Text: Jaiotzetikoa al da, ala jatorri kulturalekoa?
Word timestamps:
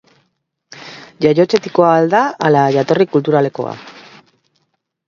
Jaiotzetikoa 1.27 1.91
al 1.99 2.09
da, 2.15 2.23
ala 2.49 2.65
jatorri 2.79 3.09
kulturalekoa? 3.15 3.79